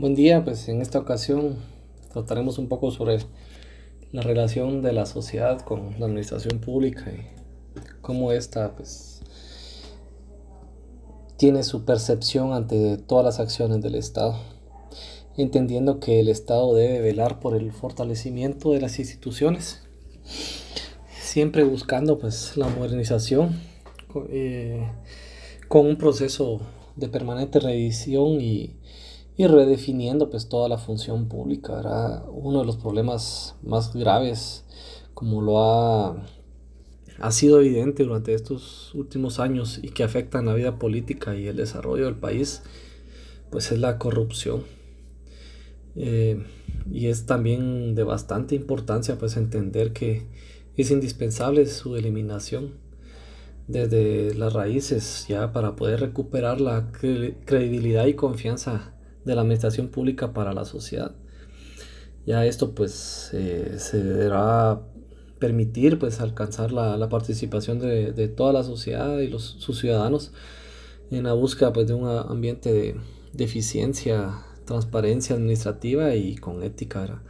Buen 0.00 0.14
día, 0.14 0.42
pues 0.42 0.66
en 0.70 0.80
esta 0.80 0.98
ocasión 0.98 1.56
trataremos 2.10 2.56
un 2.56 2.68
poco 2.68 2.90
sobre 2.90 3.18
la 4.12 4.22
relación 4.22 4.80
de 4.80 4.94
la 4.94 5.04
sociedad 5.04 5.60
con 5.60 6.00
la 6.00 6.06
administración 6.06 6.58
pública 6.58 7.12
y 7.12 7.20
cómo 8.00 8.32
esta 8.32 8.74
pues 8.74 9.20
tiene 11.36 11.62
su 11.64 11.84
percepción 11.84 12.54
ante 12.54 12.96
todas 12.96 13.26
las 13.26 13.40
acciones 13.40 13.82
del 13.82 13.94
Estado, 13.94 14.38
entendiendo 15.36 16.00
que 16.00 16.18
el 16.18 16.30
Estado 16.30 16.72
debe 16.72 17.02
velar 17.02 17.38
por 17.38 17.54
el 17.54 17.70
fortalecimiento 17.70 18.72
de 18.72 18.80
las 18.80 18.98
instituciones, 18.98 19.82
siempre 21.20 21.62
buscando 21.62 22.18
pues 22.18 22.56
la 22.56 22.68
modernización 22.68 23.60
eh, 24.30 24.82
con 25.68 25.84
un 25.84 25.96
proceso 25.98 26.62
de 26.96 27.08
permanente 27.08 27.60
revisión 27.60 28.40
y 28.40 28.79
y 29.40 29.46
redefiniendo 29.46 30.28
pues 30.28 30.50
toda 30.50 30.68
la 30.68 30.76
función 30.76 31.26
pública. 31.26 31.80
Era 31.80 32.24
uno 32.30 32.60
de 32.60 32.66
los 32.66 32.76
problemas 32.76 33.56
más 33.62 33.96
graves, 33.96 34.66
como 35.14 35.40
lo 35.40 35.64
ha, 35.64 36.26
ha 37.18 37.30
sido 37.30 37.58
evidente 37.58 38.02
durante 38.02 38.34
estos 38.34 38.94
últimos 38.94 39.40
años 39.40 39.80
y 39.82 39.92
que 39.92 40.04
afectan 40.04 40.44
la 40.44 40.52
vida 40.52 40.78
política 40.78 41.34
y 41.36 41.46
el 41.46 41.56
desarrollo 41.56 42.04
del 42.04 42.16
país, 42.16 42.62
pues 43.50 43.72
es 43.72 43.78
la 43.78 43.96
corrupción. 43.96 44.64
Eh, 45.96 46.44
y 46.92 47.06
es 47.06 47.24
también 47.24 47.94
de 47.94 48.02
bastante 48.02 48.54
importancia 48.54 49.16
pues 49.16 49.38
entender 49.38 49.94
que 49.94 50.26
es 50.76 50.90
indispensable 50.90 51.64
su 51.64 51.96
eliminación 51.96 52.74
desde 53.68 54.34
las 54.34 54.52
raíces 54.52 55.24
ya 55.30 55.50
para 55.54 55.76
poder 55.76 56.00
recuperar 56.00 56.60
la 56.60 56.92
credibilidad 56.92 58.04
y 58.04 58.12
confianza 58.12 58.99
de 59.24 59.34
la 59.34 59.42
administración 59.42 59.88
pública 59.88 60.32
para 60.32 60.52
la 60.52 60.64
sociedad. 60.64 61.14
Ya 62.26 62.44
esto 62.46 62.74
pues 62.74 63.30
eh, 63.32 63.76
se 63.78 64.02
deberá 64.02 64.82
permitir 65.38 65.98
pues 65.98 66.20
alcanzar 66.20 66.70
la, 66.70 67.08
participación 67.08 67.80
de, 67.80 68.28
toda 68.28 68.52
la 68.52 68.62
sociedad 68.62 69.18
y 69.18 69.28
los, 69.28 69.56
sus 69.58 69.80
ciudadanos 69.80 70.32
en 71.10 71.24
la 71.24 71.32
búsqueda 71.32 71.72
pues 71.72 71.88
de 71.88 71.94
un 71.94 72.06
ambiente 72.08 72.72
de, 73.32 73.44
eficiencia, 73.44 74.44
transparencia 74.66 75.34
administrativa 75.34 76.14
y 76.14 76.36
con 76.36 76.62
ética. 76.62 77.22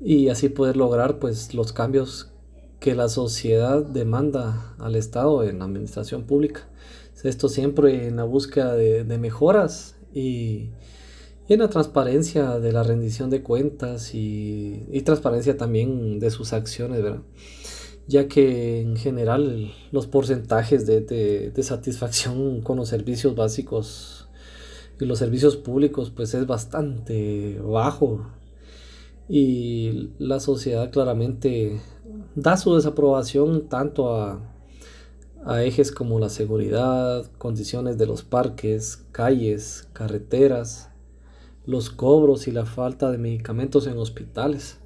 Y 0.00 0.28
así 0.28 0.48
poder 0.48 0.76
lograr 0.76 1.18
pues 1.18 1.54
los 1.54 1.72
cambios 1.72 2.32
que 2.80 2.94
la 2.94 3.08
sociedad 3.08 3.82
demanda 3.82 4.74
al 4.78 4.96
Estado 4.96 5.44
en 5.44 5.60
la 5.60 5.64
administración 5.64 6.24
pública. 6.24 6.68
Esto 7.22 7.48
siempre 7.48 8.06
en 8.06 8.16
la 8.16 8.24
búsqueda 8.24 8.74
de, 8.74 9.04
de 9.04 9.18
mejoras 9.18 9.96
y, 10.16 10.70
en 11.48 11.60
la 11.60 11.68
transparencia 11.68 12.58
de 12.58 12.72
la 12.72 12.82
rendición 12.82 13.30
de 13.30 13.42
cuentas 13.42 14.14
y, 14.14 15.02
transparencia 15.04 15.56
también 15.56 16.18
de 16.18 16.30
sus 16.30 16.52
acciones, 16.52 17.02
¿verdad? 17.02 17.22
ya 18.08 18.28
que 18.28 18.80
en 18.80 18.96
general 18.96 19.72
los 19.92 20.06
porcentajes 20.06 20.86
de, 20.86 21.52
satisfacción 21.62 22.62
con 22.62 22.76
los 22.78 22.88
servicios 22.88 23.34
básicos 23.34 24.28
y 25.00 25.04
los 25.04 25.18
servicios 25.18 25.56
públicos 25.56 26.10
pues 26.14 26.32
es 26.34 26.46
bastante 26.46 27.60
bajo 27.62 28.30
y 29.28 30.10
la 30.18 30.40
sociedad 30.40 30.90
claramente 30.90 31.80
da 32.36 32.56
su 32.56 32.74
desaprobación 32.76 33.68
tanto 33.68 34.14
a, 34.14 34.55
a 35.46 35.62
ejes 35.62 35.92
como 35.92 36.18
la 36.18 36.28
seguridad, 36.28 37.24
condiciones 37.38 37.96
de 37.98 38.06
los 38.06 38.24
parques, 38.24 39.04
calles, 39.12 39.88
carreteras, 39.92 40.90
los 41.66 41.88
cobros 41.88 42.48
y 42.48 42.50
la 42.50 42.66
falta 42.66 43.12
de 43.12 43.18
medicamentos 43.18 43.86
en 43.86 43.96
hospitales, 43.96 44.78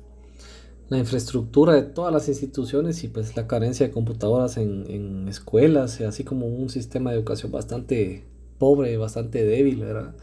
la 0.91 0.99
infraestructura 0.99 1.73
de 1.73 1.83
todas 1.83 2.13
las 2.13 2.29
instituciones 2.29 3.03
y 3.05 3.09
pues 3.09 3.37
la 3.37 3.47
carencia 3.47 3.87
de 3.87 3.93
computadoras 3.93 4.59
en, 4.59 5.27
escuelas, 5.29 5.99
así 6.03 6.25
como 6.25 6.47
un 6.47 6.69
sistema 6.69 7.11
de 7.11 7.17
educación 7.17 7.51
bastante 7.51 8.27
pobre, 8.59 8.99
bastante 8.99 9.47
débil, 9.47 9.81
¿verdad? 9.81 10.15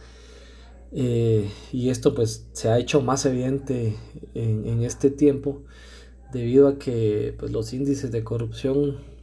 Eh, 0.92 1.50
y 1.74 1.90
esto 1.90 2.14
pues 2.14 2.46
se 2.52 2.70
ha 2.70 2.78
hecho 2.78 3.02
más 3.02 3.26
evidente 3.26 3.96
en, 4.36 4.68
en 4.68 4.84
este 4.84 5.10
tiempo 5.10 5.64
debido 6.32 6.68
a 6.68 6.78
que 6.78 7.36
pues, 7.40 7.52
los 7.52 7.74
índices 7.74 8.12
de 8.12 8.24
corrupción 8.24 9.17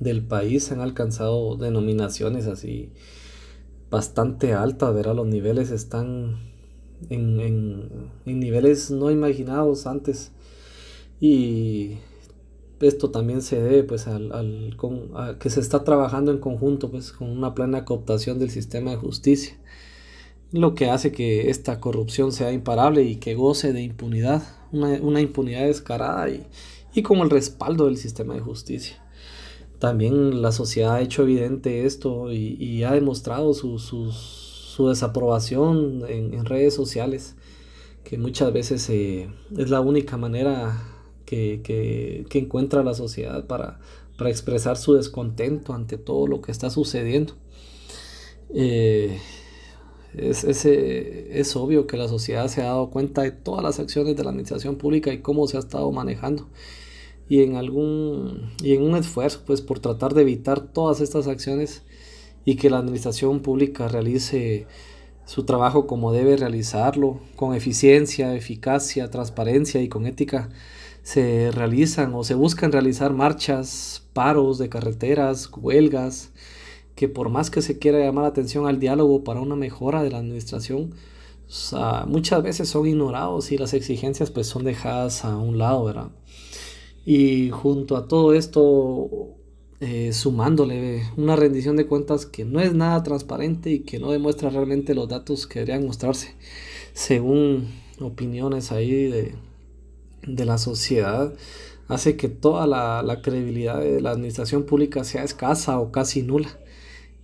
del 0.00 0.22
país 0.22 0.72
han 0.72 0.80
alcanzado 0.80 1.56
denominaciones 1.56 2.46
así 2.46 2.92
bastante 3.90 4.54
altas, 4.54 4.94
¿verdad? 4.94 5.14
Los 5.14 5.26
niveles 5.26 5.70
están 5.70 6.38
en, 7.08 8.10
niveles 8.24 8.90
no 8.90 9.10
imaginados 9.10 9.86
antes 9.86 10.32
y 11.20 11.96
esto 12.80 13.10
también 13.10 13.42
se 13.42 13.60
debe 13.60 13.84
pues 13.84 14.06
al, 14.06 14.76
a 15.14 15.38
que 15.38 15.50
se 15.50 15.60
está 15.60 15.84
trabajando 15.84 16.30
en 16.30 16.38
conjunto 16.38 16.90
pues 16.90 17.12
con 17.12 17.30
una 17.30 17.54
plena 17.54 17.84
cooptación 17.84 18.38
del 18.38 18.50
sistema 18.50 18.90
de 18.90 18.96
justicia 18.96 19.58
lo 20.52 20.74
que 20.74 20.90
hace 20.90 21.12
que 21.12 21.50
esta 21.50 21.78
corrupción 21.78 22.32
sea 22.32 22.52
imparable 22.52 23.02
y 23.02 23.16
que 23.16 23.34
goce 23.34 23.72
de 23.72 23.82
impunidad 23.82 24.42
una, 24.72 25.20
impunidad 25.20 25.66
descarada 25.66 26.28
y, 26.30 26.46
y 26.94 27.02
con 27.02 27.18
el 27.18 27.30
respaldo 27.30 27.86
del 27.86 27.96
sistema 27.96 28.34
de 28.34 28.40
justicia 28.40 29.02
también 29.80 30.42
la 30.42 30.52
sociedad 30.52 30.94
ha 30.96 31.00
hecho 31.00 31.22
evidente 31.22 31.86
esto 31.86 32.30
y, 32.30 32.84
ha 32.84 32.92
demostrado 32.92 33.54
su, 33.54 34.12
desaprobación 34.86 36.04
en, 36.06 36.44
redes 36.44 36.74
sociales, 36.74 37.34
que 38.04 38.18
muchas 38.18 38.52
veces 38.52 38.88
eh, 38.90 39.30
es 39.56 39.70
la 39.70 39.80
única 39.80 40.16
manera 40.18 40.82
que, 41.24 42.26
encuentra 42.34 42.84
la 42.84 42.94
sociedad 42.94 43.46
para, 43.46 43.80
expresar 44.26 44.76
su 44.76 44.92
descontento 44.92 45.72
ante 45.72 45.96
todo 45.96 46.26
lo 46.26 46.42
que 46.42 46.52
está 46.52 46.68
sucediendo. 46.68 47.32
Eh, 48.54 49.18
es, 50.14 50.44
es, 50.44 51.56
obvio 51.56 51.86
que 51.86 51.96
la 51.96 52.06
sociedad 52.06 52.48
se 52.48 52.60
ha 52.60 52.66
dado 52.66 52.90
cuenta 52.90 53.22
de 53.22 53.30
todas 53.30 53.62
las 53.62 53.80
acciones 53.80 54.14
de 54.14 54.24
la 54.24 54.30
administración 54.30 54.76
pública 54.76 55.10
y 55.10 55.22
cómo 55.22 55.46
se 55.46 55.56
ha 55.56 55.60
estado 55.60 55.90
manejando 55.90 56.48
y 57.30 57.44
en 57.44 57.54
algún 57.54 58.50
y 58.60 58.74
en 58.74 58.82
un 58.82 58.96
esfuerzo 58.96 59.42
pues 59.46 59.62
por 59.62 59.78
tratar 59.78 60.14
de 60.14 60.22
evitar 60.22 60.60
todas 60.60 61.00
estas 61.00 61.28
acciones 61.28 61.84
y 62.44 62.56
que 62.56 62.68
la 62.70 62.78
administración 62.78 63.40
pública 63.40 63.86
realice 63.86 64.66
su 65.26 65.44
trabajo 65.44 65.86
como 65.86 66.12
debe 66.12 66.36
realizarlo, 66.36 67.20
con 67.36 67.54
eficiencia, 67.54 68.34
eficacia, 68.34 69.10
transparencia 69.10 69.80
y 69.80 69.88
con 69.88 70.06
ética, 70.06 70.48
se 71.04 71.52
realizan 71.52 72.12
o 72.14 72.24
se 72.24 72.34
buscan 72.34 72.72
realizar 72.72 73.12
marchas, 73.12 74.08
paros 74.12 74.58
de 74.58 74.68
carreteras, 74.68 75.48
huelgas, 75.56 76.32
que 76.96 77.08
por 77.08 77.28
más 77.28 77.48
que 77.50 77.62
se 77.62 77.78
quiera 77.78 78.00
llamar 78.00 78.24
la 78.24 78.30
atención 78.30 78.66
al 78.66 78.80
diálogo 78.80 79.22
para 79.22 79.40
una 79.40 79.54
mejora 79.54 80.02
de 80.02 80.10
la 80.10 80.18
administración, 80.18 80.94
muchas 82.08 82.42
veces 82.42 82.68
son 82.68 82.88
ignorados 82.88 83.52
y 83.52 83.58
las 83.58 83.72
exigencias 83.72 84.32
pues 84.32 84.48
son 84.48 84.64
dejadas 84.64 85.24
a 85.24 85.36
un 85.36 85.58
lado, 85.58 85.84
¿verdad? 85.84 86.10
Y 87.04 87.50
junto 87.50 87.96
a 87.96 88.08
todo 88.08 88.34
esto, 88.34 89.36
eh, 89.80 90.12
sumándole 90.12 91.02
una 91.16 91.36
rendición 91.36 91.76
de 91.76 91.86
cuentas 91.86 92.26
que 92.26 92.44
no 92.44 92.60
es 92.60 92.74
nada 92.74 93.02
transparente 93.02 93.70
y 93.70 93.80
que 93.80 93.98
no 93.98 94.10
demuestra 94.10 94.50
realmente 94.50 94.94
los 94.94 95.08
datos 95.08 95.46
que 95.46 95.60
deberían 95.60 95.86
mostrarse, 95.86 96.34
según 96.92 97.68
opiniones 98.00 98.72
ahí 98.72 99.08
de, 99.08 99.34
la 100.44 100.58
sociedad, 100.58 101.32
hace 101.88 102.16
que 102.16 102.28
toda 102.28 102.66
la, 102.66 103.02
la, 103.02 103.22
credibilidad 103.22 103.80
de 103.80 104.02
la 104.02 104.10
administración 104.10 104.64
pública 104.64 105.02
sea 105.04 105.24
escasa 105.24 105.80
o 105.80 105.90
casi 105.92 106.22
nula. 106.22 106.58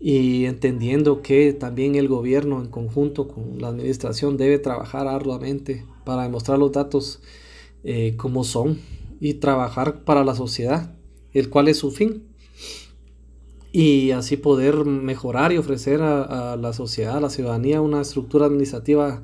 Y 0.01 0.47
entendiendo 0.47 1.23
que 1.23 1.53
también 1.53 1.95
el 1.95 2.09
gobierno 2.09 2.61
en 2.63 2.69
conjunto 2.69 3.29
con 3.29 3.59
la 3.61 3.69
administración 3.69 4.37
debe 4.37 4.59
trabajar 4.59 5.09
arduamente 5.09 5.84
para 6.05 6.22
demostrar 6.22 6.59
los 6.59 6.72
datos 6.72 7.21
eh, 7.84 8.15
como 8.17 8.45
son 8.45 8.79
y 9.21 9.34
trabajar 9.34 10.04
para 10.04 10.24
la 10.24 10.34
sociedad, 10.34 10.95
el 11.33 11.51
cual 11.51 11.68
es 11.68 11.78
su 11.78 11.91
fin. 11.91 12.24
Y 13.72 14.13
así 14.13 14.36
poder 14.36 14.84
mejorar 14.84 15.53
y 15.53 15.59
ofrecer 15.59 16.01
a, 16.01 16.57
la 16.57 16.72
sociedad, 16.72 17.18
a 17.18 17.21
la 17.21 17.30
ciudadanía, 17.30 17.80
una 17.80 18.01
estructura 18.01 18.47
administrativa 18.47 19.22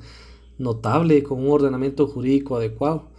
notable 0.59 1.23
con 1.23 1.39
un 1.39 1.49
ordenamiento 1.49 2.07
jurídico 2.07 2.55
adecuado 2.57 3.09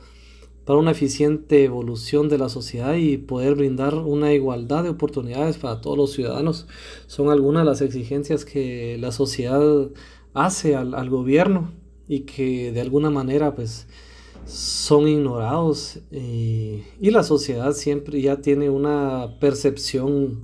para 0.64 0.78
una 0.78 0.92
eficiente 0.92 1.64
evolución 1.64 2.28
de 2.28 2.38
la 2.38 2.48
sociedad 2.48 2.94
y 2.94 3.18
poder 3.18 3.54
brindar 3.54 3.94
una 3.96 4.32
igualdad 4.32 4.84
de 4.84 4.90
oportunidades 4.90 5.58
para 5.58 5.80
todos 5.80 5.98
los 5.98 6.12
ciudadanos. 6.12 6.66
Son 7.06 7.28
algunas 7.30 7.64
de 7.64 7.70
las 7.70 7.80
exigencias 7.82 8.44
que 8.44 8.96
la 8.98 9.12
sociedad 9.12 9.90
hace 10.32 10.74
al, 10.74 10.94
al 10.94 11.10
gobierno 11.10 11.72
y 12.08 12.20
que 12.20 12.72
de 12.72 12.80
alguna 12.80 13.10
manera 13.10 13.54
pues 13.54 13.86
son 14.46 15.08
ignorados 15.08 15.98
y, 16.10 16.84
la 17.00 17.22
sociedad 17.22 17.72
siempre 17.72 18.20
ya 18.20 18.40
tiene 18.40 18.70
una 18.70 19.36
percepción 19.40 20.42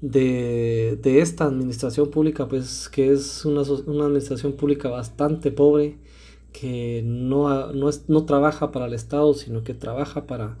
de, 0.00 0.98
esta 1.04 1.44
administración 1.44 2.10
pública, 2.10 2.48
pues 2.48 2.88
que 2.88 3.12
es 3.12 3.44
una, 3.44 3.62
administración 3.62 4.52
pública 4.52 4.88
bastante 4.88 5.50
pobre, 5.50 5.98
que 6.52 7.02
no, 7.04 7.72
no, 7.72 8.24
trabaja 8.24 8.72
para 8.72 8.86
el 8.86 8.94
Estado, 8.94 9.34
sino 9.34 9.62
que 9.64 9.74
trabaja 9.74 10.26
para, 10.26 10.56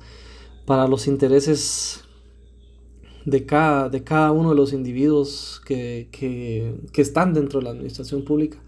para 0.66 0.86
los 0.86 1.06
intereses 1.06 2.04
de 3.24 3.46
cada, 3.46 3.88
de 3.88 4.04
cada 4.04 4.32
uno 4.32 4.50
de 4.50 4.56
los 4.56 4.72
individuos 4.72 5.60
que, 5.64 6.08
que 6.10 7.00
están 7.00 7.32
dentro 7.34 7.60
de 7.60 7.64
la 7.64 7.70
administración 7.70 8.24
pública. 8.24 8.58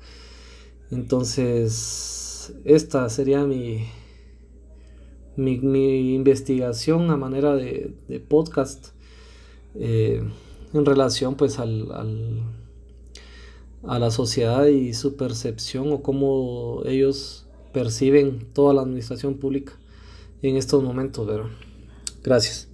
Entonces, 0.91 2.30
esta 2.65 3.09
sería 3.09 3.45
mi, 3.45 3.87
mi, 5.37 6.15
investigación 6.15 7.11
a 7.11 7.17
manera 7.17 7.55
de, 7.55 7.95
podcast 8.29 8.89
eh, 9.75 10.23
en 10.73 10.87
relación 10.87 11.35
pues 11.37 11.59
al, 11.59 11.91
a 13.85 13.99
la 13.99 14.11
sociedad 14.11 14.67
y 14.67 14.95
su 14.95 15.17
percepción 15.17 15.93
o 15.93 16.03
cómo 16.03 16.83
ellos 16.85 17.47
perciben 17.73 18.47
toda 18.53 18.75
la 18.75 18.83
administración 18.83 19.35
pública 19.35 19.73
en 20.43 20.57
estos 20.57 20.83
momentos. 20.83 21.29
Gracias. 22.23 22.70